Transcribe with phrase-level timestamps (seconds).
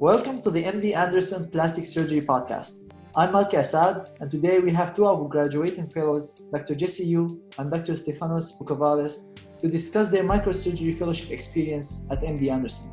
[0.00, 2.74] Welcome to the MD Anderson Plastic Surgery Podcast.
[3.16, 6.76] I'm Malke Asaad, and today we have two of our graduating fellows, Dr.
[6.76, 7.94] Jesse Yu and Dr.
[7.94, 12.92] Stefanos Boukovalas, to discuss their microsurgery fellowship experience at MD Anderson.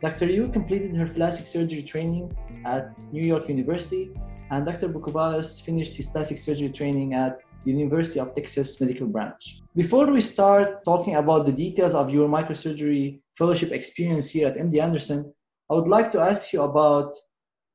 [0.00, 0.26] Dr.
[0.26, 2.32] Yu completed her plastic surgery training
[2.64, 4.12] at New York University,
[4.52, 4.88] and Dr.
[4.88, 9.62] Boukovalas finished his plastic surgery training at the University of Texas Medical Branch.
[9.74, 14.80] Before we start talking about the details of your microsurgery fellowship experience here at MD
[14.80, 15.32] Anderson,
[15.70, 17.14] I would like to ask you about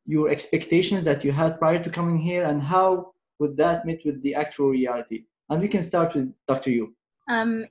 [0.05, 4.21] your expectations that you had prior to coming here and how would that meet with
[4.23, 5.25] the actual reality?
[5.49, 6.71] And we can start with Dr.
[6.71, 6.93] Yu.
[7.29, 7.65] Um,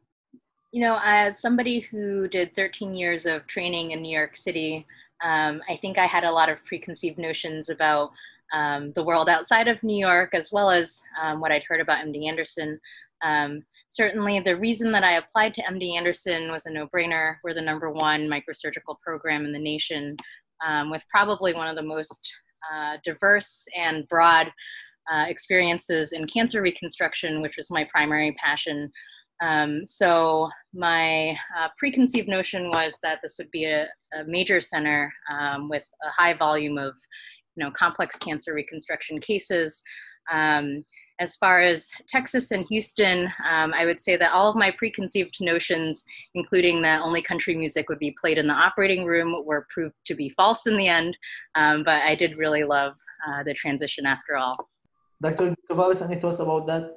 [0.72, 4.86] you know, as somebody who did 13 years of training in New York City,
[5.24, 8.10] um, I think I had a lot of preconceived notions about
[8.52, 12.04] um, the world outside of New York, as well as um, what I'd heard about
[12.04, 12.80] MD Anderson.
[13.22, 17.36] Um, certainly, the reason that I applied to MD Anderson was a no brainer.
[17.44, 20.16] We're the number one microsurgical program in the nation,
[20.66, 22.32] um, with probably one of the most
[22.72, 24.52] uh, diverse and broad
[25.12, 28.90] uh, experiences in cancer reconstruction, which was my primary passion.
[29.42, 35.12] Um, so my uh, preconceived notion was that this would be a, a major center
[35.30, 36.94] um, with a high volume of,
[37.56, 39.82] you know, complex cancer reconstruction cases.
[40.30, 40.84] Um,
[41.20, 45.36] as far as Texas and Houston, um, I would say that all of my preconceived
[45.40, 46.04] notions,
[46.34, 50.14] including that only country music would be played in the operating room, were proved to
[50.14, 51.16] be false in the end.
[51.54, 52.94] Um, but I did really love
[53.28, 54.56] uh, the transition after all.
[55.20, 55.54] Dr.
[55.70, 56.96] Cavales, any thoughts about that?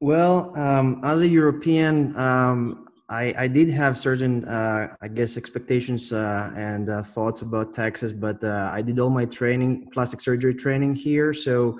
[0.00, 6.12] Well, um, as a European, um, I, I, did have certain, uh, I guess, expectations
[6.12, 10.54] uh, and uh, thoughts about Texas, but uh, I did all my training, plastic surgery
[10.54, 11.32] training here.
[11.32, 11.78] So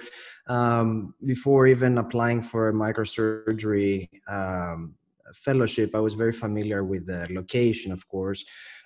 [0.48, 4.94] um, before even applying for a microsurgery um,
[5.34, 8.44] fellowship, I was very familiar with the location, of course.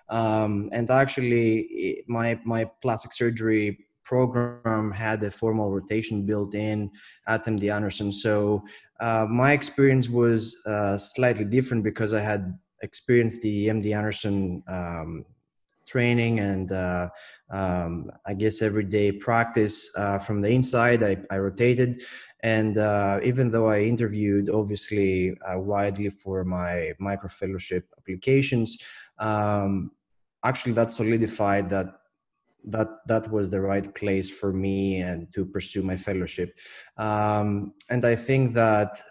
[0.08, 6.90] Um, and actually, my my plastic surgery program had a formal rotation built in
[7.28, 8.10] at MD Anderson.
[8.12, 8.62] So
[9.00, 15.24] uh, my experience was uh, slightly different because I had experienced the MD Anderson um,
[15.92, 17.08] training and uh,
[17.50, 21.02] um, I guess everyday practice uh, from the inside.
[21.02, 22.02] I, I rotated,
[22.42, 28.78] and uh, even though I interviewed obviously uh, widely for my micro fellowship applications,
[29.18, 29.90] um,
[30.44, 31.88] actually that solidified that
[32.64, 36.56] that that was the right place for me and to pursue my fellowship.
[36.96, 39.02] Um, and I think that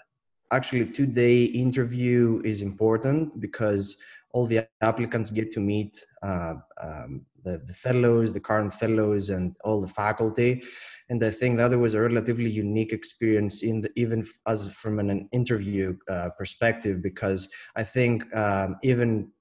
[0.51, 3.97] actually two day interview is important because
[4.33, 9.55] all the applicants get to meet uh, um, the, the, fellows, the current fellows, and
[9.63, 10.63] all the faculty.
[11.09, 15.27] And I think that was a relatively unique experience, in the, even as from an
[15.31, 19.31] interview uh, perspective, because I think um, even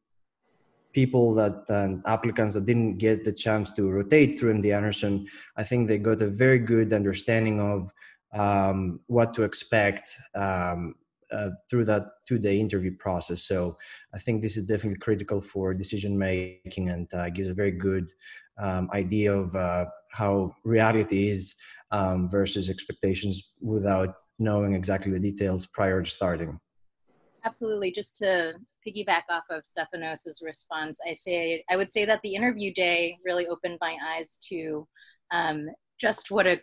[0.93, 5.63] people that uh, applicants that didn't get the chance to rotate through MD Anderson, I
[5.63, 7.93] think they got a very good understanding of
[8.33, 10.95] um, what to expect um,
[11.33, 13.43] uh, through that two-day interview process.
[13.43, 13.77] So
[14.15, 18.09] I think this is definitely critical for decision making and uh, gives a very good
[18.59, 21.55] um, idea of uh, how reality is
[21.93, 26.59] um, versus expectations without knowing exactly the details prior to starting.
[27.45, 27.93] Absolutely.
[27.93, 28.55] Just to
[28.87, 33.47] piggyback off of Stefanos's response, I say I would say that the interview day really
[33.47, 34.87] opened my eyes to
[35.33, 35.69] um,
[36.01, 36.61] just what a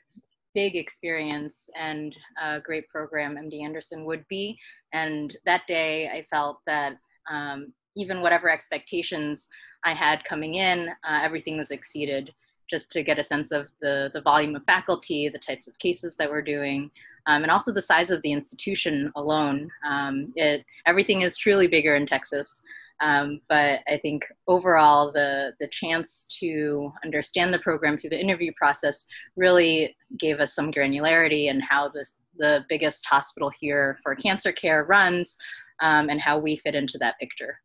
[0.57, 4.57] big experience and a great program MD Anderson would be.
[4.91, 6.97] And that day, I felt that
[7.31, 9.50] um, even whatever expectations
[9.85, 12.34] I had coming in, uh, everything was exceeded.
[12.68, 16.18] Just to get a sense of the the volume of faculty, the types of cases
[16.18, 16.89] that we're doing,
[17.28, 19.69] um, and also the size of the institution alone.
[19.88, 22.63] Um, it everything is truly bigger in Texas.
[23.00, 28.52] Um, but I think overall, the the chance to understand the program through the interview
[28.58, 34.52] process really gave us some granularity in how this the biggest hospital here for cancer
[34.52, 35.38] care runs,
[35.81, 37.59] um, and how we fit into that picture.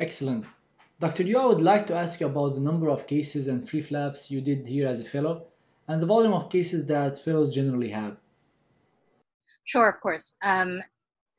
[0.00, 0.44] Excellent.
[0.98, 1.24] Dr.
[1.24, 4.30] Yu, I would like to ask you about the number of cases and free flaps
[4.30, 5.46] you did here as a fellow,
[5.88, 8.16] and the volume of cases that fellows generally have.
[9.64, 10.36] Sure, of course.
[10.42, 10.80] Um,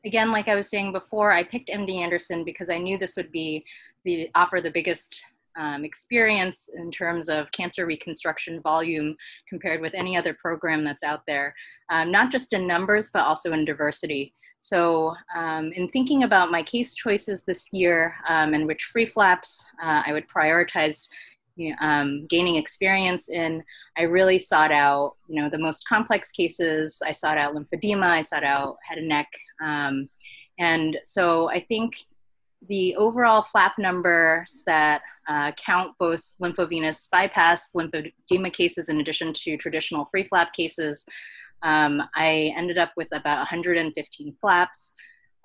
[0.05, 3.31] again, like I was saying before, I picked MD Anderson because I knew this would
[3.31, 3.65] be
[4.03, 5.23] the offer the biggest
[5.55, 9.15] um, experience in terms of cancer reconstruction volume
[9.47, 11.55] compared with any other program that's out there,
[11.89, 14.33] um, not just in numbers, but also in diversity.
[14.57, 19.69] So, um, in thinking about my case choices this year um, and which free flaps
[19.83, 21.09] uh, I would prioritize
[21.79, 23.63] um, gaining experience in,
[23.97, 27.01] I really sought out, you know, the most complex cases.
[27.05, 29.27] I sought out lymphedema, I sought out head and neck.
[29.63, 30.09] Um,
[30.59, 31.97] and so I think
[32.67, 39.57] the overall flap numbers that uh, count both lymphovenous bypass lymphedema cases in addition to
[39.57, 41.05] traditional free flap cases,
[41.61, 44.93] um, I ended up with about 115 flaps.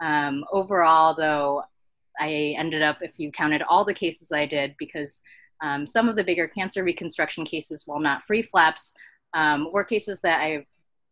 [0.01, 1.63] Um, overall, though,
[2.19, 5.23] I ended up, if you counted all the cases I did, because
[5.63, 8.95] um, some of the bigger cancer reconstruction cases, while not free flaps,
[9.35, 10.67] um, were cases that I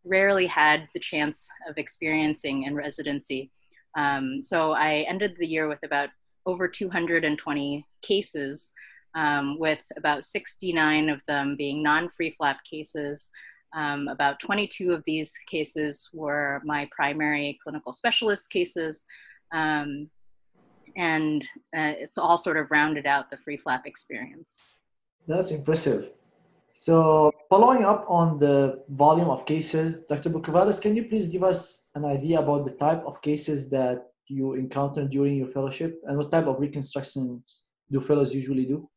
[0.05, 3.51] rarely had the chance of experiencing in residency.
[3.97, 6.11] Um, so I ended the year with about
[6.45, 8.73] over 220 cases,
[9.15, 13.31] um, with about 69 of them being non free flap cases.
[13.75, 19.05] Um, about 22 of these cases were my primary clinical specialist cases.
[19.53, 20.09] Um,
[20.97, 21.43] and
[21.77, 24.73] uh, it's all sort of rounded out the free flap experience.
[25.29, 26.11] That's impressive.
[26.73, 30.31] So, following up on the volume of cases, Dr.
[30.31, 34.55] Boukovalas, can you please give us an idea about the type of cases that you
[34.55, 38.89] encountered during your fellowship and what type of reconstructions do fellows usually do?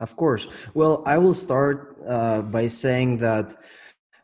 [0.00, 0.48] Of course.
[0.74, 3.54] Well, I will start uh, by saying that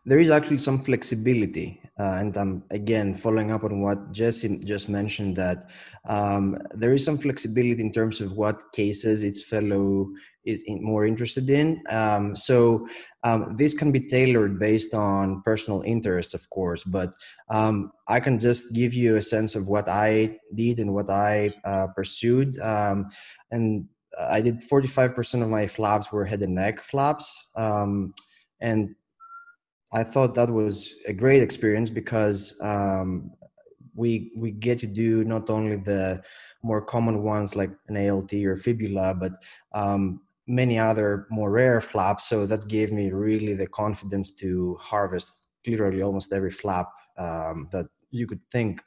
[0.07, 4.89] there is actually some flexibility uh, and I'm again following up on what Jesse just
[4.89, 5.65] mentioned that
[6.07, 10.09] um, there is some flexibility in terms of what cases its fellow
[10.45, 11.83] is in, more interested in.
[11.89, 12.87] Um, so
[13.25, 17.15] um, this can be tailored based on personal interests, of course, but
[17.49, 21.53] um, I can just give you a sense of what I did and what I
[21.65, 22.59] uh, pursued.
[22.61, 23.07] Um,
[23.51, 23.89] and
[24.21, 27.49] I did 45% of my flaps were head and neck flaps.
[27.57, 28.15] Um,
[28.61, 28.95] and
[29.93, 33.31] I thought that was a great experience because um,
[33.95, 36.23] we we get to do not only the
[36.63, 39.33] more common ones like an ALT or fibula, but
[39.73, 42.29] um, many other more rare flaps.
[42.29, 46.89] So that gave me really the confidence to harvest literally almost every flap
[47.19, 48.81] um, that you could think.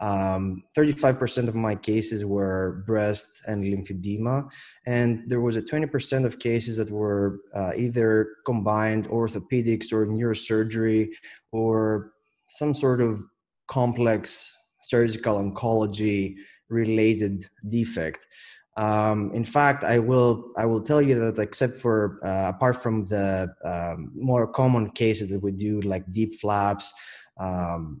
[0.00, 4.48] Um, 35% of my cases were breast and lymphedema,
[4.86, 11.08] and there was a 20% of cases that were uh, either combined orthopedics or neurosurgery
[11.52, 12.12] or
[12.48, 13.22] some sort of
[13.68, 16.36] complex surgical oncology
[16.68, 18.26] related defect.
[18.76, 23.04] Um, in fact, I will I will tell you that except for uh, apart from
[23.04, 26.90] the um, more common cases that we do like DIEP flaps,
[27.38, 28.00] um,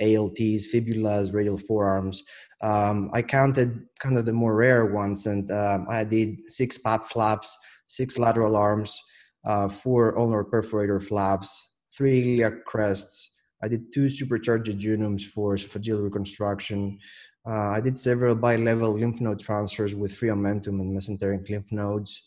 [0.00, 2.22] ALTs, fibulas, radial forearms.
[2.62, 7.06] Um, I counted kind of the more rare ones, and um, I did six pap
[7.06, 7.56] flaps,
[7.86, 8.98] six lateral arms,
[9.44, 11.50] uh, four ulnar perforator flaps,
[11.92, 13.30] three iliac crests.
[13.62, 16.98] I did two supercharged jejunums for esophageal reconstruction.
[17.46, 22.22] Uh, I did several bi-level lymph node transfers with free omentum and mesenteric lymph nodes.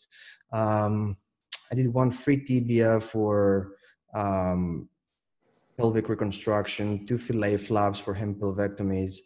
[0.52, 1.16] Um,
[1.72, 3.74] I did one free tibia for
[4.14, 4.90] um,
[5.78, 9.18] pelvic reconstruction, two fillet flaps for hemipelvectomies,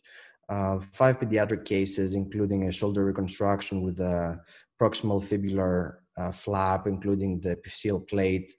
[0.49, 4.39] uh, five pediatric cases, including a shoulder reconstruction with a
[4.81, 8.53] proximal fibular uh, flap, including the epiphyseal plate,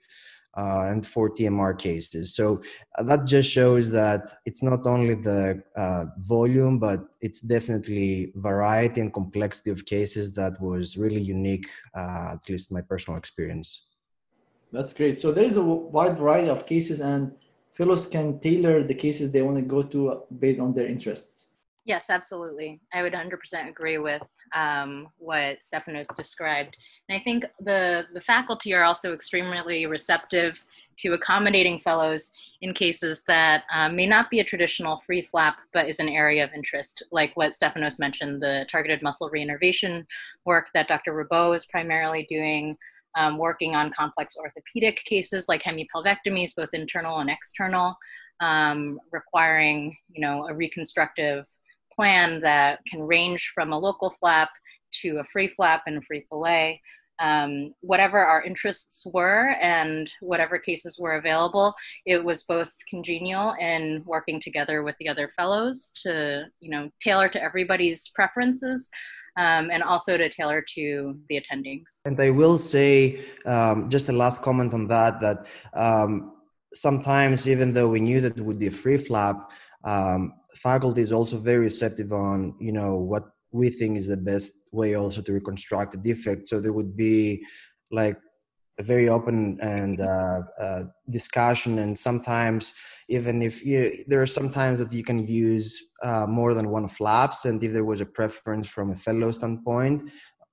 [0.56, 2.34] uh, and four TMR cases.
[2.34, 2.60] So
[2.98, 9.00] uh, that just shows that it's not only the uh, volume, but it's definitely variety
[9.00, 13.84] and complexity of cases that was really unique, uh, at least my personal experience.
[14.72, 15.18] That's great.
[15.18, 17.32] So there is a wide variety of cases and
[17.78, 21.54] fellows can tailor the cases they want to go to based on their interests.
[21.84, 22.80] Yes, absolutely.
[22.92, 24.22] I would 100% agree with
[24.54, 26.76] um, what Stefanos described.
[27.08, 30.62] And I think the, the faculty are also extremely receptive
[30.98, 35.88] to accommodating fellows in cases that um, may not be a traditional free flap, but
[35.88, 40.04] is an area of interest, like what Stefanos mentioned, the targeted muscle reinnervation
[40.44, 41.12] work that Dr.
[41.14, 42.76] Rabot is primarily doing,
[43.16, 47.96] um, working on complex orthopedic cases like hemipelvectomies, both internal and external,
[48.40, 51.44] um, requiring you know a reconstructive
[51.98, 54.50] plan that can range from a local flap
[54.92, 56.80] to a free flap and free fillet.
[57.20, 61.74] Um, whatever our interests were and whatever cases were available,
[62.06, 67.28] it was both congenial in working together with the other fellows to, you know, tailor
[67.30, 68.88] to everybody's preferences,
[69.38, 72.00] um, and also to tailor to the attendings.
[72.04, 76.32] And I will say, um, just a last comment on that, that um,
[76.74, 79.50] sometimes even though we knew that it would be a free flap,
[79.84, 84.54] um, faculty is also very receptive on, you know, what we think is the best
[84.72, 86.48] way also to reconstruct the defect.
[86.48, 87.44] So there would be
[87.92, 88.18] like
[88.78, 92.74] a very open and uh, uh, discussion and sometimes
[93.08, 96.88] even if you there are some times that you can use uh, more than one
[96.88, 100.02] flaps and if there was a preference from a fellow standpoint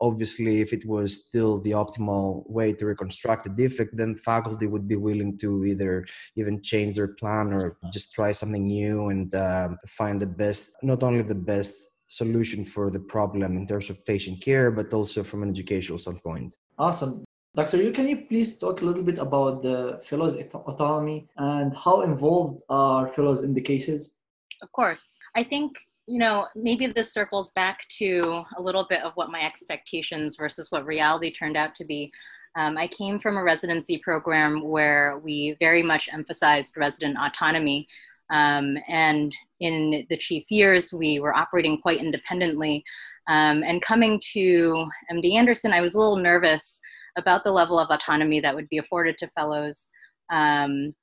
[0.01, 4.88] obviously if it was still the optimal way to reconstruct the defect then faculty would
[4.88, 9.77] be willing to either even change their plan or just try something new and um,
[9.88, 11.75] find the best not only the best
[12.07, 16.55] solution for the problem in terms of patient care, but also from an educational standpoint.
[16.77, 17.24] Awesome.
[17.55, 17.81] Dr.
[17.81, 22.62] Yu, can you please talk a little bit about the fellows' autonomy and how involved
[22.67, 24.17] are fellows in the cases?
[24.62, 25.13] Of course.
[25.38, 29.41] I think, you know, maybe this circles back to a little bit of what my
[29.41, 32.12] expectations versus what reality turned out to be.
[32.57, 37.88] Um, I came from a residency program where we very much emphasized resident autonomy.
[38.31, 42.83] Um, and in the chief years, we were operating quite independently.
[43.29, 46.81] Um, and coming to MD Anderson, I was a little nervous
[47.17, 49.89] about the level of autonomy that would be afforded to fellows.
[50.29, 50.93] Um,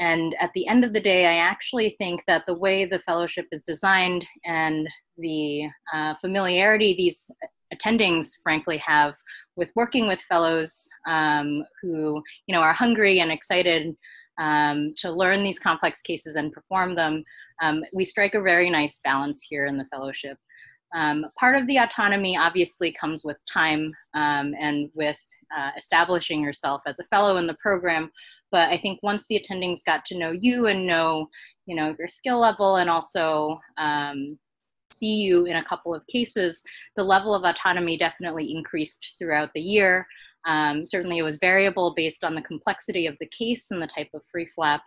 [0.00, 3.46] and at the end of the day, I actually think that the way the fellowship
[3.52, 4.88] is designed and
[5.18, 7.30] the uh, familiarity these
[7.72, 9.14] attendings frankly have
[9.56, 13.94] with working with fellows um, who you know are hungry and excited
[14.38, 17.22] um, to learn these complex cases and perform them
[17.62, 20.36] um, we strike a very nice balance here in the fellowship
[20.94, 25.20] um, part of the autonomy obviously comes with time um, and with
[25.56, 28.10] uh, establishing yourself as a fellow in the program.
[28.50, 31.28] But I think once the attendings got to know you and know,
[31.66, 34.38] you know, your skill level and also um,
[34.92, 36.62] see you in a couple of cases,
[36.96, 40.06] the level of autonomy definitely increased throughout the year.
[40.46, 44.10] Um, certainly, it was variable based on the complexity of the case and the type
[44.12, 44.82] of free flap.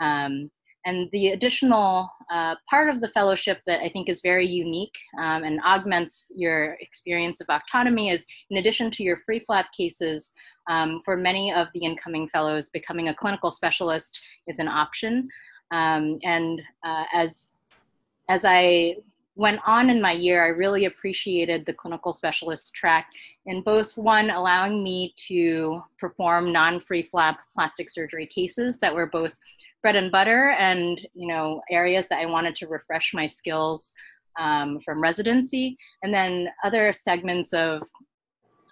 [0.00, 0.50] Um,
[0.84, 5.44] and the additional uh, part of the fellowship that I think is very unique um,
[5.44, 10.34] and augments your experience of autonomy is in addition to your free flap cases,
[10.68, 15.28] um, for many of the incoming fellows, becoming a clinical specialist is an option.
[15.70, 17.56] Um, and uh, as,
[18.28, 18.96] as I
[19.36, 23.08] went on in my year, I really appreciated the clinical specialist track
[23.46, 29.06] in both one, allowing me to perform non free flap plastic surgery cases that were
[29.06, 29.36] both
[29.84, 33.92] bread and butter and you know areas that i wanted to refresh my skills
[34.38, 35.76] um, from residency.
[36.02, 37.82] And then other segments of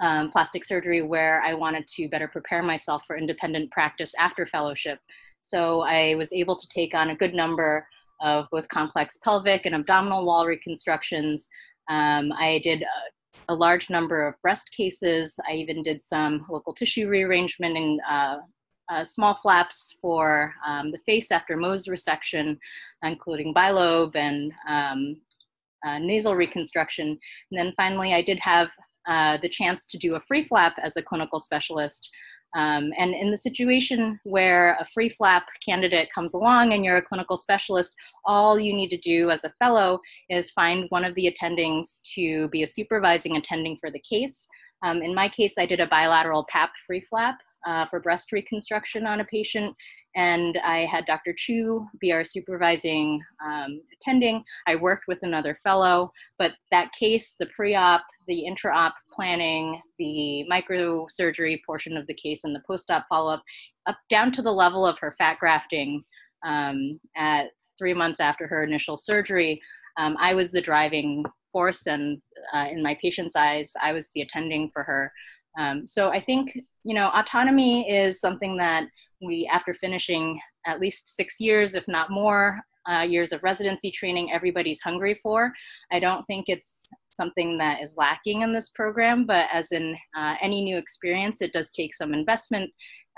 [0.00, 4.98] um, plastic surgery where i wanted to better prepare myself for independent practice after fellowship.
[5.40, 7.86] So i was able to take on a good number
[8.20, 11.46] of both complex pelvic and abdominal wall reconstructions.
[11.88, 15.38] Um, i did a, a, large number of breast cases.
[15.48, 18.36] I even did some local tissue rearrangement and uh,
[18.92, 22.58] uh, small flaps for um, the face after Mohs resection,
[23.02, 25.16] including bilobe and um,
[25.86, 27.18] uh, nasal reconstruction.
[27.50, 28.70] And then finally, I did have
[29.08, 32.10] uh, the chance to do a free flap as a clinical specialist.
[32.54, 37.02] Um, and in the situation where a free flap candidate comes along and you're a
[37.02, 37.94] clinical specialist,
[38.26, 42.48] all you need to do as a fellow is find one of the attendings to
[42.48, 44.46] be a supervising attending for the case.
[44.82, 49.06] Um, in my case, I did a bilateral PAP free flap uh, for breast reconstruction
[49.06, 49.74] on a patient.
[50.14, 51.34] And I had Dr.
[51.36, 54.44] Chu be our supervising um, attending.
[54.66, 59.80] I worked with another fellow, but that case, the pre op, the intra op planning,
[59.98, 63.42] the microsurgery portion of the case, and the post op follow up,
[63.86, 66.04] up down to the level of her fat grafting
[66.44, 67.46] um, at
[67.78, 69.60] three months after her initial surgery,
[69.96, 72.20] um, I was the driving force, and
[72.54, 75.12] uh, in my patient's eyes, I was the attending for her.
[75.58, 78.86] Um, so I think, you know, autonomy is something that
[79.20, 84.32] we, after finishing at least six years, if not more, uh, years of residency training,
[84.32, 85.52] everybody's hungry for.
[85.92, 90.34] I don't think it's something that is lacking in this program, but as in uh,
[90.40, 92.70] any new experience, it does take some investment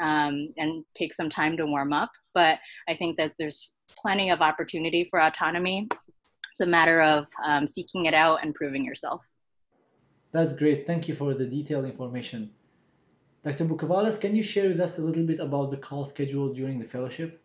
[0.03, 2.11] um, and take some time to warm up.
[2.35, 5.89] But I think that there's plenty of opportunity for autonomy.
[6.51, 9.27] It's a matter of um, seeking it out and proving yourself.
[10.35, 10.85] That's great.
[10.85, 12.51] Thank you for the detailed information.
[13.45, 13.67] Dr.
[13.67, 16.85] Boukovalas, can you share with us a little bit about the call schedule during the
[16.85, 17.41] fellowship?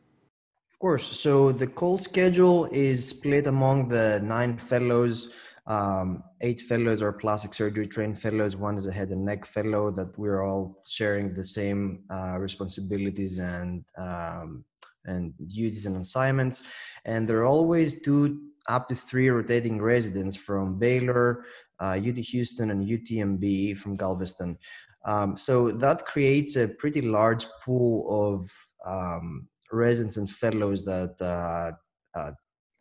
[0.72, 1.20] Of course.
[1.20, 5.30] So the call schedule is split among the nine fellows.
[5.68, 8.56] Um, eight fellows are plastic surgery trained fellows.
[8.56, 13.38] One is a head and neck fellow that we're all sharing the same uh, responsibilities
[13.38, 14.66] and um,
[15.06, 16.64] and duties and assignments.
[17.06, 21.46] And there are always two up to three rotating residents from Baylor,
[21.80, 24.58] UT Houston and UTMB from Galveston.
[25.06, 28.52] Um, so that creates a pretty large pool of
[28.86, 31.72] um, residents and fellows that uh,
[32.20, 32.32] uh,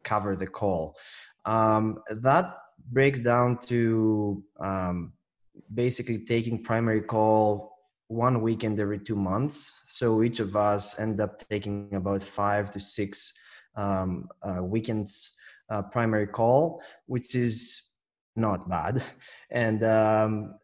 [0.05, 0.97] cover the call.
[1.45, 2.55] Um, that
[2.91, 5.13] breaks down to um,
[5.75, 7.77] basically taking primary call
[8.09, 9.73] one weekend every two months.
[9.87, 13.33] So each of us end up taking about five to six
[13.77, 15.33] um, uh, weekends
[15.71, 17.83] uh, primary call, which is
[18.39, 19.03] not bad.
[19.51, 20.55] And um,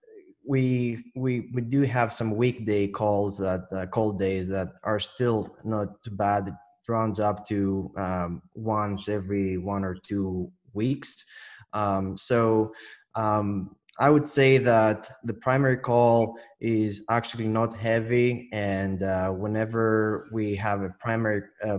[0.47, 5.57] we we we do have some weekday calls that uh, call days that are still
[5.65, 6.49] not too bad.
[6.49, 6.55] It
[6.87, 11.25] rounds up to um, once every one or two weeks.
[11.73, 12.73] Um, so
[13.15, 20.29] um, I would say that the primary call is actually not heavy, and uh, whenever
[20.33, 21.79] we have a primary, uh,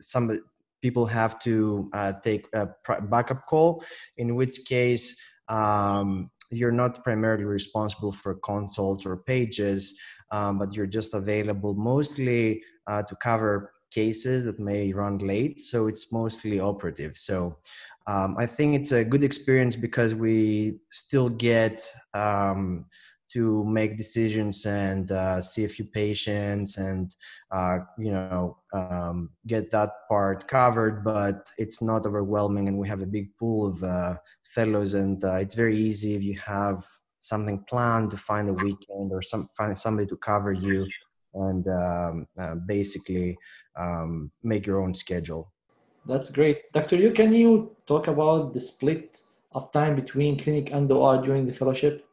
[0.00, 0.40] some
[0.82, 2.68] people have to uh, take a
[3.02, 3.84] backup call,
[4.16, 5.16] in which case
[5.48, 9.94] um, you're not primarily responsible for consults or pages,
[10.30, 15.58] um, but you're just available mostly uh, to cover cases that may run late.
[15.58, 17.16] So it's mostly operative.
[17.16, 17.58] So
[18.06, 21.82] um, I think it's a good experience because we still get
[22.14, 22.86] um,
[23.32, 27.14] to make decisions and uh, see a few patients and
[27.50, 33.02] uh, you know um, get that part covered but it's not overwhelming and we have
[33.02, 36.86] a big pool of uh, fellows and uh, it's very easy if you have
[37.20, 40.86] something planned to find a weekend or some find somebody to cover you
[41.34, 43.36] and um, uh, basically
[43.78, 45.52] um, make your own schedule.
[46.06, 46.72] That's great.
[46.72, 51.46] Dr yu can you talk about the split of time between clinic and OR during
[51.46, 52.07] the fellowship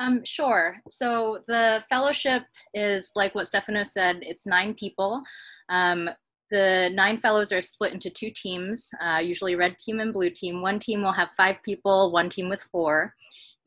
[0.00, 0.76] um, sure.
[0.88, 2.42] So the fellowship
[2.74, 5.22] is like what Stefano said, it's nine people.
[5.68, 6.08] Um,
[6.50, 10.62] the nine fellows are split into two teams, uh, usually red team and blue team.
[10.62, 13.14] One team will have five people, one team with four.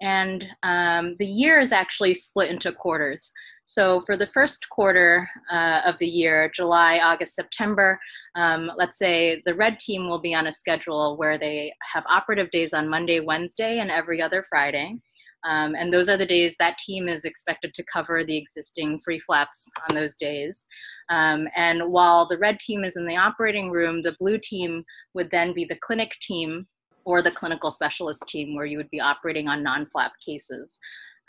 [0.02, 3.32] And um, the year is actually split into quarters.
[3.66, 7.98] So for the first quarter uh, of the year, July, August, September,
[8.36, 12.52] um, let's say the red team will be on a schedule where they have operative
[12.52, 14.98] days on Monday, Wednesday, and every other Friday.
[15.46, 19.20] Um, and those are the days that team is expected to cover the existing free
[19.20, 20.68] flaps on those days.
[21.10, 24.84] Um, and while the red team is in the operating room, the blue team
[25.14, 26.68] would then be the clinic team
[27.06, 30.80] or the clinical specialist team where you would be operating on non-flap cases.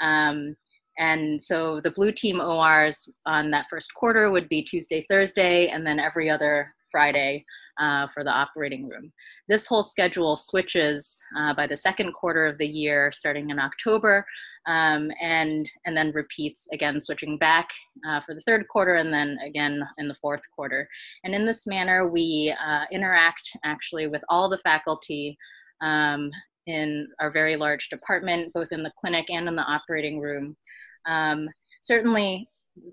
[0.01, 0.57] Um,
[0.99, 5.85] and so the blue team ORs on that first quarter would be Tuesday, Thursday, and
[5.85, 7.45] then every other Friday
[7.79, 9.13] uh, for the operating room.
[9.49, 14.25] This whole schedule switches uh, by the second quarter of the year, starting in October,
[14.67, 17.69] um, and and then repeats again, switching back
[18.09, 20.89] uh, for the third quarter, and then again in the fourth quarter.
[21.25, 25.37] And in this manner, we uh, interact actually with all the faculty.
[25.81, 26.31] Um,
[26.67, 30.57] in our very large department, both in the clinic and in the operating room.
[31.05, 31.49] Um,
[31.83, 32.49] certainly,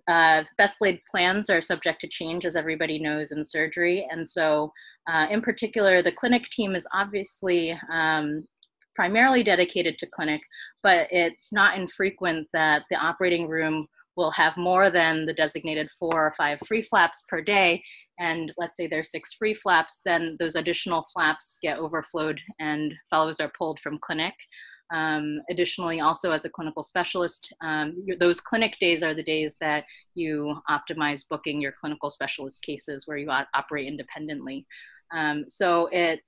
[0.07, 4.07] uh, best laid plans are subject to change, as everybody knows in surgery.
[4.11, 4.71] And so,
[5.09, 8.45] uh, in particular, the clinic team is obviously um,
[8.95, 10.41] primarily dedicated to clinic,
[10.83, 16.27] but it's not infrequent that the operating room will have more than the designated four
[16.27, 17.81] or five free flaps per day.
[18.19, 23.39] And let's say there's six free flaps, then those additional flaps get overflowed and fellows
[23.39, 24.33] are pulled from clinic.
[24.91, 29.85] Um, additionally, also as a clinical specialist, um, those clinic days are the days that
[30.15, 34.65] you optimize booking your clinical specialist cases where you operate independently.
[35.13, 36.21] Um, so it,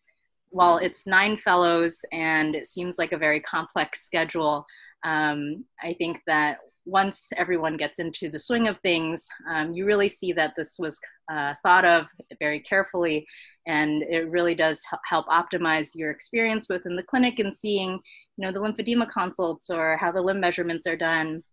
[0.50, 4.66] while it's nine fellows and it seems like a very complex schedule,
[5.04, 10.10] um, I think that once everyone gets into the swing of things, um, you really
[10.10, 11.00] see that this was
[11.32, 12.06] uh, thought of
[12.40, 13.26] very carefully
[13.66, 18.00] and it really does help optimize your experience both in the clinic and seeing
[18.38, 21.44] you know the lymphedema consults or how the limb measurements are done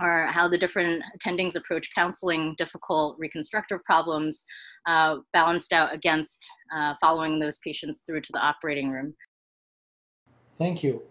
[0.00, 4.44] or how the different attendings approach counseling difficult reconstructive problems
[4.86, 9.14] uh, balanced out against uh, following those patients through to the operating room.
[10.56, 11.02] Thank you.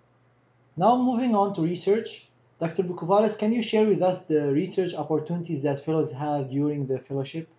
[0.75, 2.29] Now moving on to research.
[2.59, 2.83] Dr.
[2.83, 7.49] Boukovalas, can you share with us the research opportunities that fellows have during the fellowship?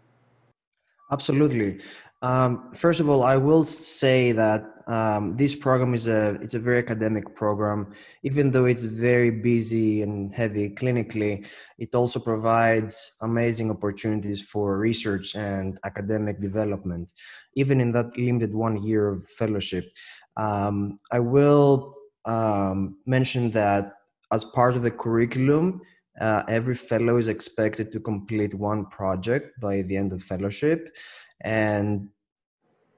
[1.11, 1.81] Absolutely.
[2.22, 6.58] Um, first of all, I will say that um, this program is a it's a
[6.58, 7.92] very academic program.
[8.22, 11.44] Even though it's very busy and heavy clinically,
[11.78, 17.12] it also provides amazing opportunities for research and academic development.
[17.56, 19.90] Even in that limited one year of fellowship,
[20.37, 23.94] um, I will um, mention that
[24.32, 25.80] as part of the curriculum,
[26.20, 30.94] uh, every fellow is expected to complete one project by the end of fellowship
[31.42, 32.09] and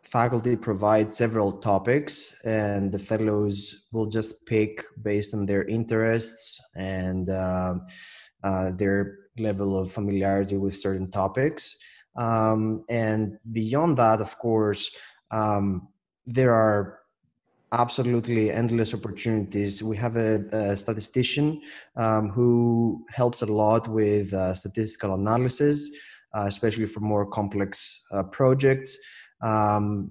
[0.03, 7.31] faculty provide several topics and the fellows will just pick based on their interests and
[7.31, 7.74] uh,
[8.42, 11.74] uh, their level of familiarity with certain topics.
[12.16, 14.90] Um, and beyond that of course
[15.31, 15.88] um,
[16.27, 17.00] there are
[17.74, 21.60] absolutely endless opportunities we have a, a statistician
[21.96, 25.90] um, who helps a lot with uh, statistical analysis
[26.34, 28.98] uh, especially for more complex uh, projects.
[29.40, 30.10] Um,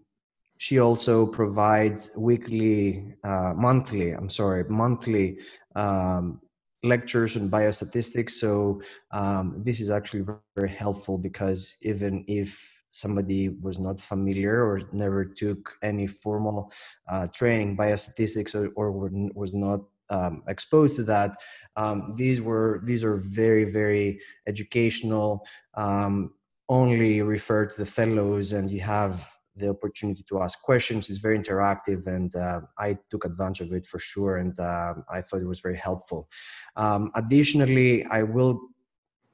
[0.58, 5.39] she also provides weekly, uh, monthly, I'm sorry, monthly
[5.76, 6.39] um,
[6.84, 8.32] lectures on biostatistics.
[8.32, 14.82] So um, this is actually very helpful because even if somebody was not familiar or
[14.91, 16.71] never took any formal
[17.12, 18.91] uh, training biostatistics or, or
[19.34, 21.36] was not um, exposed to that
[21.75, 25.43] um, these were these are very very educational
[25.75, 26.34] um,
[26.69, 31.10] only refer to the fellows and you have the opportunity to ask questions.
[31.10, 35.21] Is very interactive and uh, i took advantage of it for sure and uh, i
[35.21, 36.29] thought it was very helpful.
[36.75, 38.60] Um, additionally i will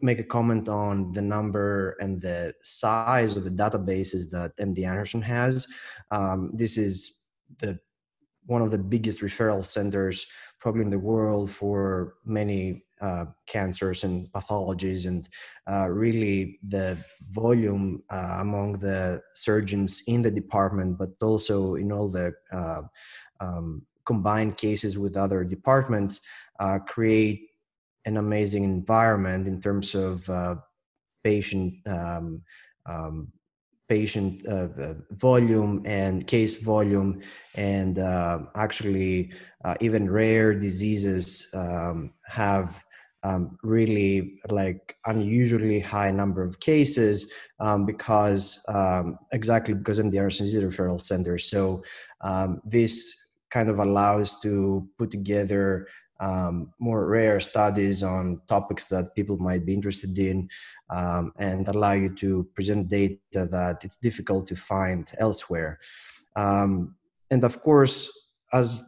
[0.02, 5.22] make a comment on the number and the size of the databases that md anderson
[5.22, 5.68] has.
[6.12, 7.20] Um, this is
[7.58, 7.80] the
[8.46, 10.26] one of the biggest referral centers
[10.60, 15.30] probably in the world for many uh, cancers and pathologies and
[15.72, 16.98] uh, really the
[17.30, 22.82] volume uh, among the surgeons in the department but also in all the uh,
[23.40, 26.20] um, combined cases with other departments
[26.60, 27.49] uh, create
[28.06, 30.56] an amazing environment in terms of uh,
[31.24, 32.42] patient um,
[32.86, 33.32] um,
[33.90, 37.22] patient uh, uh, volume and case volume
[37.56, 39.32] and uh, actually
[39.66, 42.86] uh, even rare diseases um, have
[43.24, 50.56] um, really like unusually high number of cases um, because um, exactly because Anderson the
[50.56, 51.38] a referral center.
[51.38, 51.84] So
[52.64, 53.16] this
[53.50, 55.88] kind of allows to put together
[56.20, 60.50] um, more rare studies on topics that people might be interested in
[60.90, 65.80] um, and allow you to present data that it's difficult to find elsewhere.
[66.36, 66.96] Um,
[67.32, 68.10] and of course,
[68.54, 68.82] as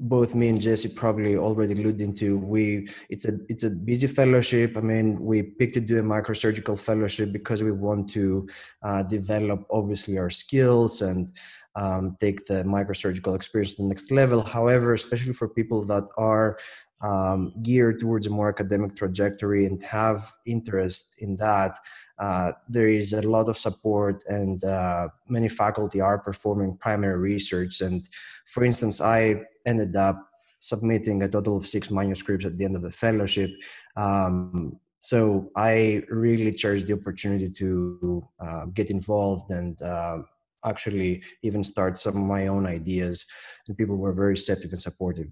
[0.00, 4.76] both me and Jesse probably already alluded to, we it's a it's a busy fellowship.
[4.76, 8.48] I mean, we picked to do a microsurgical fellowship because we want to
[8.82, 11.32] uh, develop obviously our skills and
[11.78, 14.42] um, take the microsurgical experience to the next level.
[14.42, 16.58] However, especially for people that are
[17.00, 21.72] um, geared towards a more academic trajectory and have interest in that,
[22.18, 27.80] uh, there is a lot of support, and uh, many faculty are performing primary research.
[27.80, 28.08] And
[28.46, 30.18] for instance, I ended up
[30.58, 33.50] submitting a total of six manuscripts at the end of the fellowship.
[33.96, 40.18] Um, so I really cherish the opportunity to uh, get involved and uh,
[40.64, 43.26] actually even start some of my own ideas
[43.66, 45.28] and people were very receptive and supportive.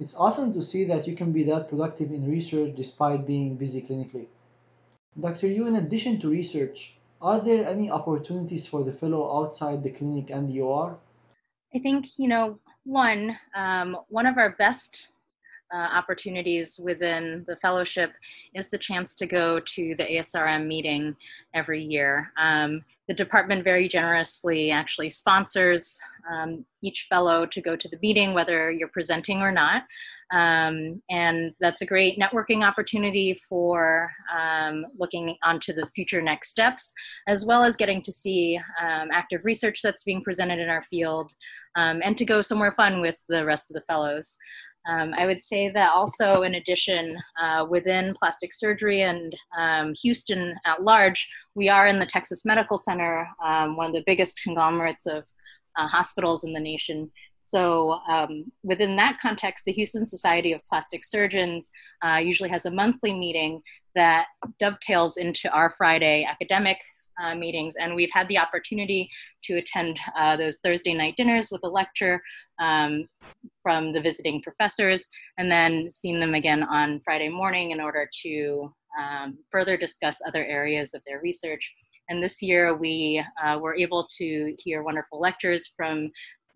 [0.00, 3.82] It's awesome to see that you can be that productive in research despite being busy
[3.82, 4.26] clinically.
[5.20, 9.90] Dr yu in addition to research are there any opportunities for the fellow outside the
[9.90, 10.98] clinic and the or
[11.74, 15.08] i think you know one um, one of our best
[15.72, 18.12] uh, opportunities within the fellowship
[18.54, 21.16] is the chance to go to the ASRM meeting
[21.52, 22.30] every year.
[22.36, 25.98] Um, the department very generously actually sponsors
[26.30, 29.82] um, each fellow to go to the meeting, whether you're presenting or not.
[30.32, 36.92] Um, and that's a great networking opportunity for um, looking onto the future next steps,
[37.28, 41.32] as well as getting to see um, active research that's being presented in our field
[41.76, 44.36] um, and to go somewhere fun with the rest of the fellows.
[44.86, 50.56] Um, I would say that also, in addition, uh, within plastic surgery and um, Houston
[50.66, 55.06] at large, we are in the Texas Medical Center, um, one of the biggest conglomerates
[55.06, 55.24] of
[55.76, 57.10] uh, hospitals in the nation.
[57.38, 61.70] So, um, within that context, the Houston Society of Plastic Surgeons
[62.02, 63.62] uh, usually has a monthly meeting
[63.94, 64.26] that
[64.60, 66.78] dovetails into our Friday academic
[67.22, 67.76] uh, meetings.
[67.76, 69.10] And we've had the opportunity
[69.44, 72.22] to attend uh, those Thursday night dinners with a lecture
[72.60, 73.08] um,
[73.62, 78.72] from the visiting professors, and then seen them again on Friday morning in order to
[79.00, 81.72] um, further discuss other areas of their research.
[82.08, 86.10] And this year we uh, were able to hear wonderful lectures from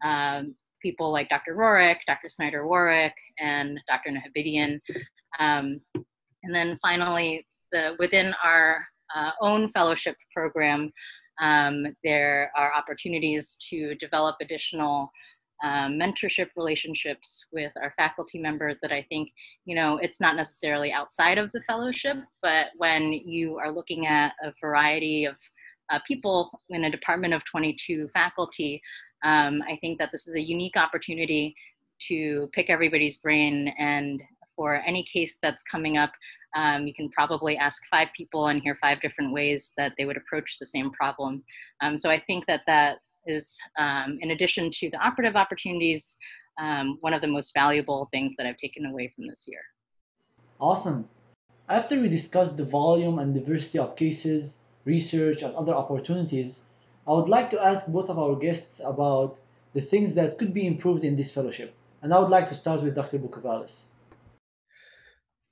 [0.04, 1.56] um, people like Dr.
[1.56, 2.28] Rohrich, Dr.
[2.28, 4.10] Snyder Warwick, and Dr.
[4.10, 4.80] Nahabedian.
[5.38, 5.80] Um,
[6.42, 10.92] and then finally, the, within our uh, own fellowship program,
[11.40, 15.10] um, there are opportunities to develop additional
[15.62, 19.30] um, mentorship relationships with our faculty members that I think,
[19.64, 24.34] you know, it's not necessarily outside of the fellowship, but when you are looking at
[24.42, 25.36] a variety of
[25.90, 28.80] uh, people in a department of 22 faculty,
[29.24, 31.56] um, I think that this is a unique opportunity
[32.08, 34.22] to pick everybody's brain and
[34.54, 36.12] for any case that's coming up,
[36.56, 40.16] um, you can probably ask five people and hear five different ways that they would
[40.16, 41.44] approach the same problem.
[41.82, 46.16] Um, so I think that that is, um, in addition to the operative opportunities,
[46.58, 49.60] um, one of the most valuable things that I've taken away from this year.
[50.60, 51.08] Awesome.
[51.68, 56.64] After we discussed the volume and diversity of cases, research, and other opportunities,
[57.06, 59.40] I would like to ask both of our guests about
[59.74, 61.74] the things that could be improved in this fellowship.
[62.02, 63.18] And I would like to start with Dr.
[63.18, 63.84] Boukovalas.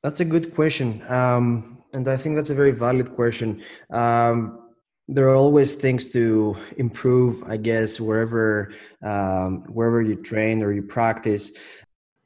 [0.02, 1.02] That's a good question.
[1.08, 3.62] Um, and I think that's a very valid question.
[3.90, 4.66] Um,
[5.08, 8.72] there are always things to improve i guess wherever
[9.04, 11.52] um, wherever you train or you practice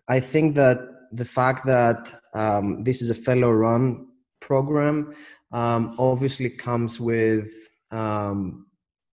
[0.08, 0.78] i think that
[1.12, 4.06] the fact that um, this is a fellow run
[4.40, 5.14] program
[5.52, 7.50] um, obviously comes with
[7.90, 8.66] um,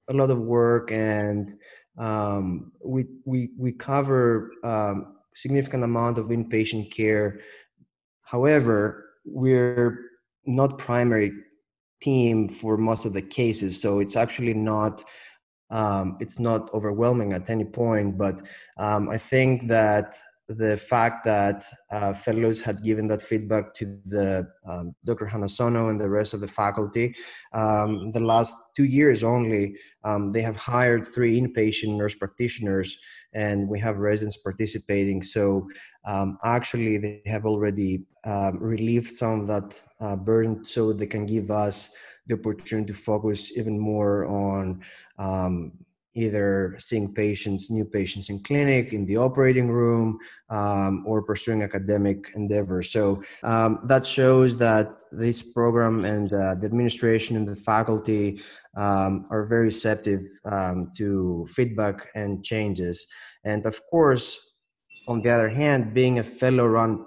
[0.10, 1.56] a lot of work and
[1.98, 7.40] um, we, we, we cover um, significant amount of inpatient care
[8.28, 10.00] however we're
[10.46, 11.32] not primary
[12.02, 15.04] team for most of the cases so it's actually not
[15.70, 18.42] um, it's not overwhelming at any point but
[18.78, 20.16] um, i think that
[20.48, 25.26] the fact that uh, fellows had given that feedback to the um, Dr.
[25.26, 27.14] Hanasono and the rest of the faculty.
[27.54, 32.98] Um, the last two years only, um, they have hired three inpatient nurse practitioners,
[33.34, 35.22] and we have residents participating.
[35.22, 35.68] So
[36.06, 41.26] um, actually, they have already um, relieved some of that uh, burden, so they can
[41.26, 41.90] give us
[42.28, 44.82] the opportunity to focus even more on
[45.20, 45.74] um,
[46.18, 50.18] either seeing patients, new patients in clinic, in the operating room,
[50.50, 52.92] um, or pursuing academic endeavors.
[52.92, 58.42] So um, that shows that this program and uh, the administration and the faculty
[58.76, 63.06] um, are very receptive um, to feedback and changes.
[63.44, 64.26] And of course,
[65.08, 67.06] on the other hand, being a fellow run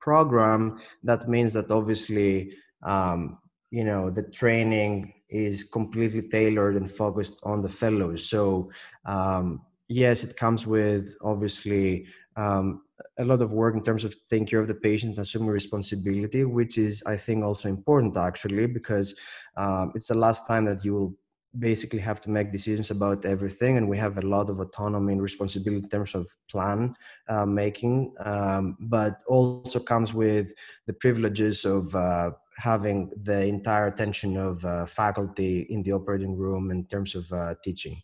[0.00, 3.38] program, that means that obviously, um,
[3.70, 8.28] you know, the training is completely tailored and focused on the fellows.
[8.28, 8.70] So
[9.04, 12.82] um, yes, it comes with obviously um,
[13.18, 16.78] a lot of work in terms of taking care of the patient, assuming responsibility, which
[16.78, 19.14] is I think also important actually because
[19.56, 21.14] um, it's the last time that you will
[21.58, 25.22] basically have to make decisions about everything and we have a lot of autonomy and
[25.22, 26.94] responsibility in terms of plan
[27.28, 30.52] uh, making um, but also comes with
[30.86, 36.72] the privileges of uh, having the entire attention of uh, faculty in the operating room
[36.72, 38.02] in terms of uh, teaching.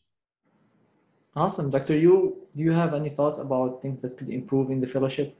[1.35, 1.71] Awesome.
[1.71, 1.99] Dr.
[1.99, 5.37] Yu, do you have any thoughts about things that could improve in the fellowship?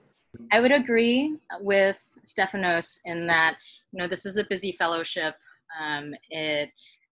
[0.51, 3.57] I would agree with Stefanos in that,
[3.93, 5.37] you know, this is a busy fellowship.
[5.81, 6.71] Um, it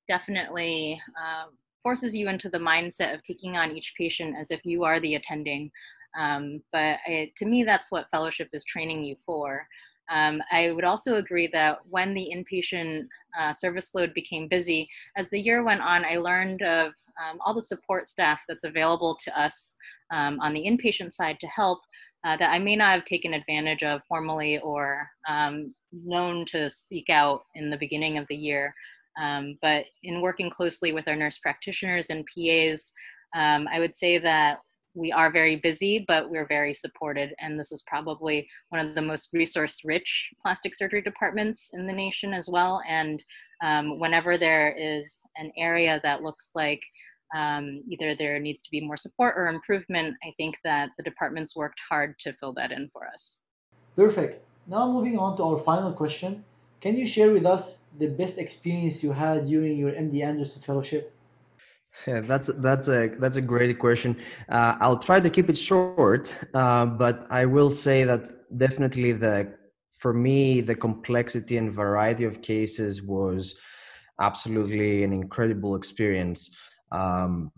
[0.08, 1.46] definitely uh,
[1.84, 5.14] forces you into the mindset of taking on each patient as if you are the
[5.14, 5.70] attending.
[6.18, 9.68] Um, but it, to me, that's what fellowship is training you for.
[10.12, 13.06] Um, I would also agree that when the inpatient
[13.38, 17.54] uh, service load became busy, as the year went on, I learned of um, all
[17.54, 19.74] the support staff that's available to us
[20.12, 21.80] um, on the inpatient side to help
[22.24, 27.08] uh, that I may not have taken advantage of formally or um, known to seek
[27.10, 28.74] out in the beginning of the year.
[29.20, 32.92] Um, but in working closely with our nurse practitioners and PAs,
[33.34, 34.60] um, I would say that
[34.94, 37.34] we are very busy, but we're very supported.
[37.40, 41.92] And this is probably one of the most resource rich plastic surgery departments in the
[41.92, 42.82] nation as well.
[42.88, 43.22] And
[43.64, 46.82] um, whenever there is an area that looks like
[47.34, 51.56] um, either there needs to be more support or improvement, I think that the department's
[51.56, 53.38] worked hard to fill that in for us.
[53.96, 54.44] Perfect.
[54.66, 56.44] Now moving on to our final question.
[56.80, 61.11] Can you share with us the best experience you had during your MD Anderson Fellowship?
[62.06, 64.16] Yeah, that's that's a that's a great question.
[64.48, 69.54] Uh, I'll try to keep it short, uh, but I will say that definitely the
[69.98, 73.54] for me the complexity and variety of cases was
[74.20, 76.50] absolutely an incredible experience.
[76.90, 77.52] Um,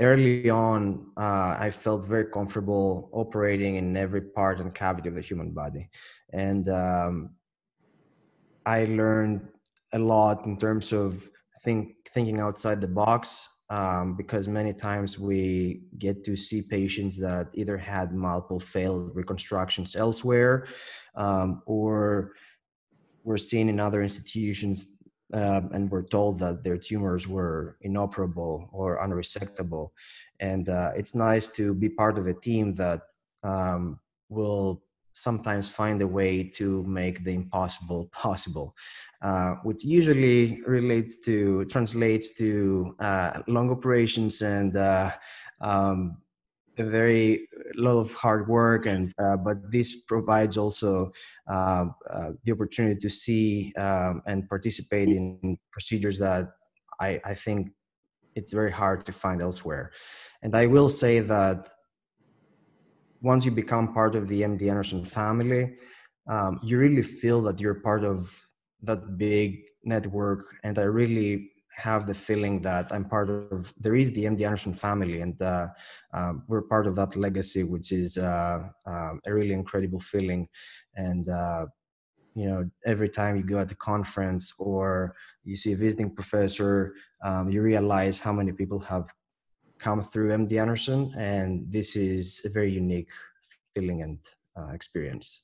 [0.00, 5.20] early on, uh, I felt very comfortable operating in every part and cavity of the
[5.20, 5.88] human body,
[6.32, 7.30] and um,
[8.66, 9.48] I learned
[9.92, 11.28] a lot in terms of
[11.62, 17.48] think thinking outside the box um, because many times we get to see patients that
[17.54, 20.66] either had multiple failed reconstructions elsewhere
[21.14, 22.32] um, or
[23.22, 24.88] were seen in other institutions
[25.32, 29.90] uh, and were told that their tumors were inoperable or unresectable.
[30.40, 33.02] And uh, it's nice to be part of a team that
[33.44, 38.74] um, will sometimes find a way to make the impossible possible,
[39.22, 45.10] uh, which usually relates to translates to uh, long operations and uh,
[45.60, 46.16] um,
[46.78, 48.86] a very lot of hard work.
[48.86, 51.12] And uh, but this provides also
[51.48, 56.48] uh, uh, the opportunity to see um, and participate in procedures that
[57.00, 57.70] I, I think
[58.36, 59.92] it's very hard to find elsewhere.
[60.42, 61.66] And I will say that
[63.20, 65.76] once you become part of the MD Anderson family,
[66.28, 68.34] um, you really feel that you're part of
[68.82, 70.56] that big network.
[70.64, 74.74] And I really have the feeling that I'm part of, there is the MD Anderson
[74.74, 75.68] family, and uh,
[76.12, 80.48] um, we're part of that legacy, which is uh, um, a really incredible feeling.
[80.94, 81.66] And uh,
[82.34, 86.94] you know every time you go at the conference or you see a visiting professor
[87.24, 89.12] um, you realize how many people have
[89.80, 93.08] come through md anderson and this is a very unique
[93.74, 94.18] feeling and
[94.56, 95.42] uh, experience.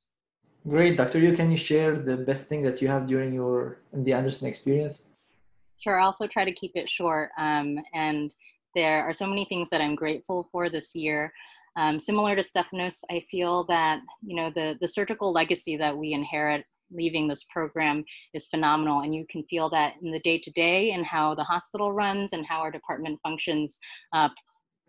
[0.68, 0.96] Great.
[0.96, 4.46] Dr yu can you share the best thing that you have during your md anderson
[4.48, 5.08] experience?
[5.78, 5.98] Sure.
[5.98, 8.34] I'll also try to keep it short um, and
[8.74, 11.32] there are so many things that i'm grateful for this year.
[11.76, 16.12] Um, similar to Stefanos, I feel that you know the the surgical legacy that we
[16.12, 20.50] inherit leaving this program is phenomenal, and you can feel that in the day to
[20.52, 23.78] day and how the hospital runs and how our department functions,
[24.12, 24.28] uh,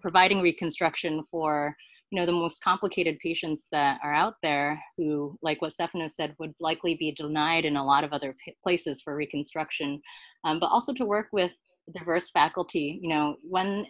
[0.01, 1.75] providing reconstruction for
[2.11, 6.35] you know the most complicated patients that are out there who like what Stefanos said
[6.39, 10.01] would likely be denied in a lot of other places for reconstruction
[10.45, 11.51] um, but also to work with
[11.97, 13.85] diverse faculty you know when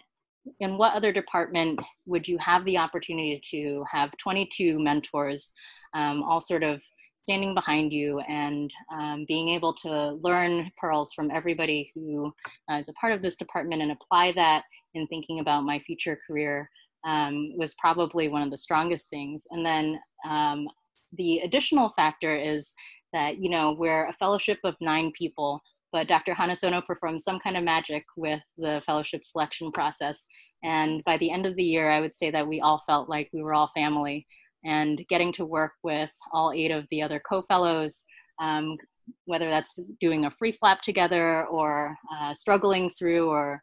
[0.60, 5.54] in what other department would you have the opportunity to have 22 mentors
[5.94, 6.82] um, all sort of
[7.28, 12.32] standing behind you and um, being able to learn pearls from everybody who
[12.72, 14.64] uh, is a part of this department and apply that
[14.94, 16.70] in thinking about my future career
[17.06, 20.70] um, was probably one of the strongest things and then um,
[21.18, 22.74] the additional factor is
[23.12, 25.62] that you know we're a fellowship of nine people
[25.92, 26.34] but Dr.
[26.34, 30.28] Hanasono performed some kind of magic with the fellowship selection process.
[30.62, 33.30] And by the end of the year, I would say that we all felt like
[33.32, 34.28] we were all family.
[34.66, 38.04] And getting to work with all eight of the other co fellows,
[38.42, 38.78] um,
[39.26, 43.62] whether that's doing a free flap together or uh, struggling through or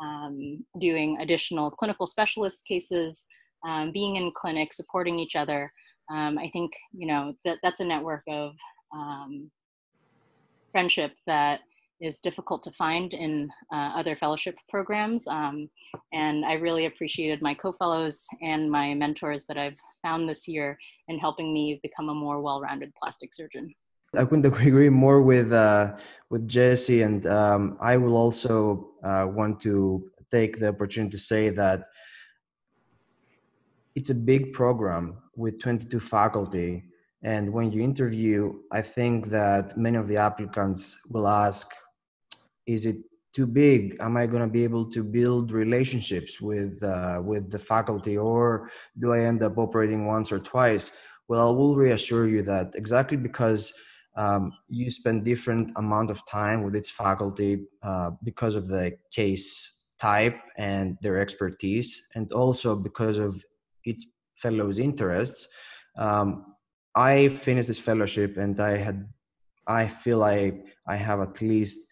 [0.00, 3.26] um, doing additional clinical specialist cases,
[3.66, 5.72] um, being in clinic, supporting each other.
[6.10, 8.54] Um, I think, you know, that, that's a network of
[8.94, 9.50] um,
[10.70, 11.60] friendship that
[12.00, 15.26] is difficult to find in uh, other fellowship programs.
[15.26, 15.68] Um,
[16.12, 20.78] and I really appreciated my co-fellows and my mentors that I've found this year
[21.08, 23.74] in helping me become a more well-rounded plastic surgeon.
[24.14, 25.96] I couldn't agree more with uh,
[26.30, 31.50] with Jesse, and um, I will also uh, want to take the opportunity to say
[31.50, 31.84] that
[33.94, 36.84] it's a big program with 22 faculty
[37.22, 41.68] and when you interview, I think that many of the applicants will ask,
[42.66, 42.96] is it
[43.32, 43.96] too big?
[44.00, 48.70] Am I going to be able to build relationships with, uh, with the faculty or
[48.98, 50.90] do I end up operating once or twice?
[51.28, 53.72] Well, I will reassure you that exactly because
[54.16, 59.74] um, you spend different amount of time with its faculty uh, because of the case
[60.00, 63.42] type and their expertise, and also because of
[63.84, 65.46] its fellows' interests.
[65.98, 66.54] Um,
[66.94, 69.06] I finished this fellowship and I had,
[69.66, 70.52] I feel I
[70.88, 71.85] I have at least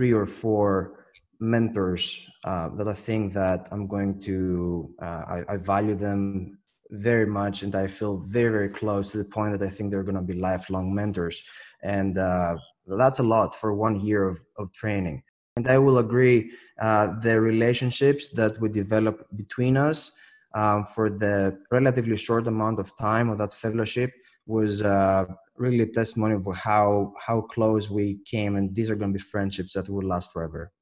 [0.00, 1.04] three or four
[1.40, 2.04] mentors
[2.44, 6.58] uh, that I think that I'm going to, uh, I, I, value them
[6.88, 10.08] very much and I feel very, very close to the point that I think they're
[10.10, 11.42] going to be lifelong mentors.
[11.82, 15.22] And uh, that's a lot for one year of, of training.
[15.56, 20.12] And I will agree, uh, the relationships that we develop between us
[20.54, 24.12] um, for the relatively short amount of time of that fellowship
[24.50, 25.24] was uh,
[25.56, 29.30] really a testimony of how how close we came, and these are going to be
[29.34, 30.72] friendships that will last forever.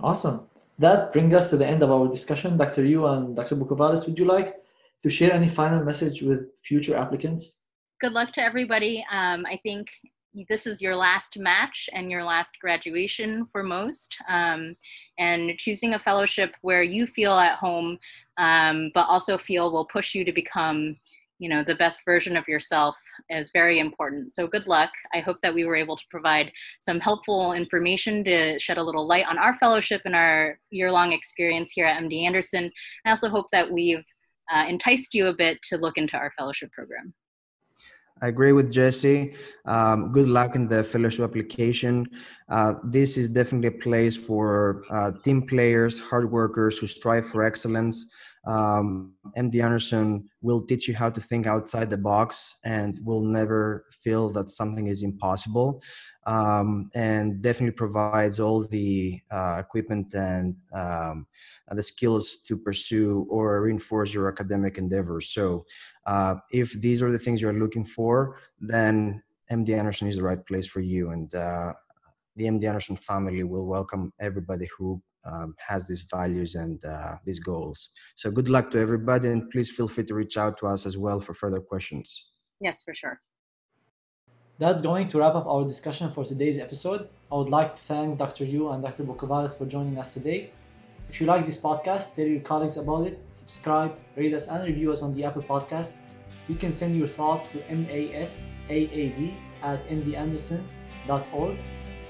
[0.00, 0.48] Awesome.
[0.78, 2.56] That brings us to the end of our discussion.
[2.56, 2.84] Dr.
[2.84, 3.56] Yu and Dr.
[3.56, 4.54] Boukovalas, would you like
[5.02, 7.42] to share any final message with future applicants?
[8.00, 9.04] Good luck to everybody.
[9.10, 9.88] Um, I think
[10.48, 14.16] this is your last match and your last graduation for most.
[14.28, 14.76] Um,
[15.18, 17.98] and choosing a fellowship where you feel at home,
[18.36, 20.96] um, but also feel will push you to become
[21.38, 22.96] you know the best version of yourself
[23.30, 24.32] is very important.
[24.32, 24.90] So good luck.
[25.14, 29.06] I hope that we were able to provide some helpful information to shed a little
[29.06, 32.70] light on our fellowship and our year-long experience here at MD Anderson.
[33.06, 34.04] I also hope that we've
[34.52, 37.14] uh, enticed you a bit to look into our fellowship program.
[38.20, 39.34] I agree with Jesse.
[39.64, 42.04] Um, good luck in the fellowship application.
[42.48, 47.44] Uh, this is definitely a place for uh, team players, hard workers who strive for
[47.44, 48.06] excellence
[48.46, 53.86] um, MD Anderson will teach you how to think outside the box and will never
[54.02, 55.82] feel that something is impossible.
[56.26, 61.26] Um, and definitely provides all the uh, equipment and um,
[61.70, 65.30] the skills to pursue or reinforce your academic endeavors.
[65.30, 65.64] So,
[66.06, 70.44] uh, if these are the things you're looking for, then MD Anderson is the right
[70.46, 71.10] place for you.
[71.10, 71.72] And uh,
[72.36, 77.40] the MD Anderson family will welcome everybody who um, has these values and uh, these
[77.40, 77.90] goals.
[78.16, 80.96] So good luck to everybody, and please feel free to reach out to us as
[80.96, 82.08] well for further questions.
[82.60, 83.20] Yes, for sure.
[84.58, 87.08] That's going to wrap up our discussion for today's episode.
[87.30, 88.44] I would like to thank Dr.
[88.44, 89.04] Yu and Dr.
[89.04, 90.50] Boukovalas for joining us today.
[91.08, 94.90] If you like this podcast, tell your colleagues about it, subscribe, rate us, and review
[94.92, 95.92] us on the Apple Podcast.
[96.48, 101.58] you can send your thoughts to masaad at mdanderson.org.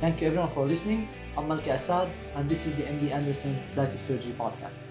[0.00, 1.08] Thank you everyone for listening.
[1.38, 4.82] I'm Malke Asaad, and this is the MD Anderson Plastic Surgery Podcast.